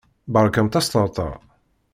[0.35, 1.31] Berkamt asṭerṭer!